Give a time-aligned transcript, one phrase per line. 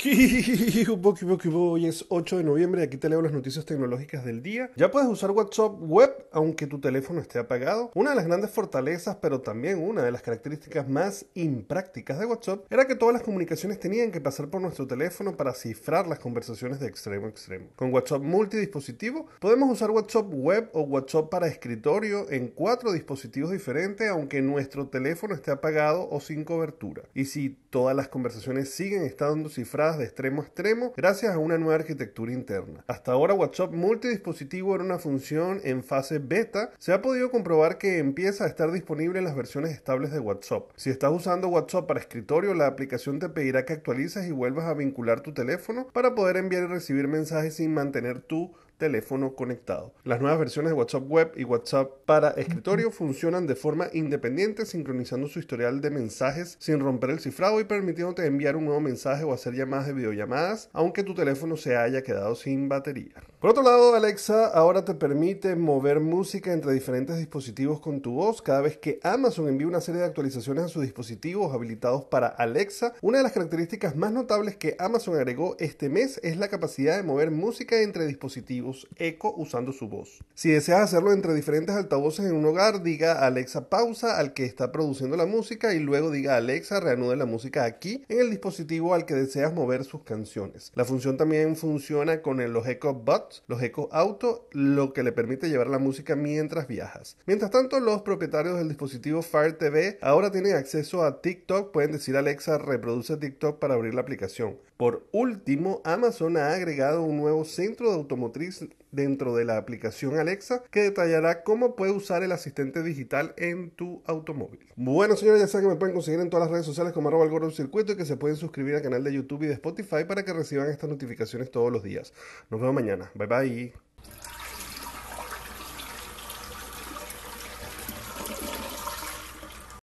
[1.52, 4.70] Hoy es 8 de noviembre y aquí te leo las noticias tecnológicas del día.
[4.76, 7.90] Ya puedes usar WhatsApp web aunque tu teléfono esté apagado.
[7.94, 12.64] Una de las grandes fortalezas, pero también una de las características más imprácticas de WhatsApp
[12.70, 16.80] era que todas las comunicaciones tenían que pasar por nuestro teléfono para cifrar las conversaciones
[16.80, 17.66] de extremo a extremo.
[17.76, 24.08] Con WhatsApp multidispositivo podemos usar WhatsApp web o WhatsApp para escritorio en cuatro dispositivos diferentes
[24.08, 27.02] aunque nuestro teléfono esté apagado o sin cobertura.
[27.12, 31.58] Y si todas las conversaciones siguen estando cifradas de extremo a extremo gracias a una
[31.58, 32.84] nueva arquitectura interna.
[32.86, 36.72] Hasta ahora WhatsApp multidispositivo era una función en fase beta.
[36.78, 40.70] Se ha podido comprobar que empieza a estar disponible en las versiones estables de WhatsApp.
[40.76, 44.74] Si estás usando WhatsApp para escritorio, la aplicación te pedirá que actualices y vuelvas a
[44.74, 49.94] vincular tu teléfono para poder enviar y recibir mensajes sin mantener tu teléfono conectado.
[50.02, 55.28] Las nuevas versiones de WhatsApp Web y WhatsApp para escritorio funcionan de forma independiente, sincronizando
[55.28, 59.32] su historial de mensajes sin romper el cifrado y permitiéndote enviar un nuevo mensaje o
[59.32, 63.14] hacer llamadas de videollamadas, aunque tu teléfono se haya quedado sin batería.
[63.40, 68.42] Por otro lado, Alexa ahora te permite mover música entre diferentes dispositivos con tu voz.
[68.42, 72.92] Cada vez que Amazon envía una serie de actualizaciones a sus dispositivos habilitados para Alexa,
[73.00, 77.02] una de las características más notables que Amazon agregó este mes es la capacidad de
[77.02, 80.22] mover música entre dispositivos Echo usando su voz.
[80.34, 84.70] Si deseas hacerlo entre diferentes altavoces en un hogar, diga Alexa pausa al que está
[84.70, 89.06] produciendo la música y luego diga Alexa reanude la música aquí en el dispositivo al
[89.06, 90.72] que deseas mover sus canciones.
[90.74, 95.48] La función también funciona con los Echo Buds, los Echo Auto, lo que le permite
[95.48, 97.16] llevar la música mientras viajas.
[97.26, 102.16] Mientras tanto, los propietarios del dispositivo Fire TV ahora tienen acceso a TikTok, pueden decir
[102.16, 104.58] Alexa reproduce TikTok para abrir la aplicación.
[104.76, 110.62] Por último, Amazon ha agregado un nuevo centro de automotriz dentro de la aplicación Alexa
[110.70, 114.60] que detallará cómo puede usar el asistente digital en tu automóvil.
[114.76, 117.24] Bueno, señores, ya saben que me pueden conseguir en todas las redes sociales como arroba
[117.24, 120.24] el circuito y que se pueden suscribir al canal de YouTube y de Spotify para
[120.24, 122.12] que reciban estas notificaciones todos los días.
[122.50, 123.10] Nos vemos mañana.
[123.14, 123.72] Bye bye.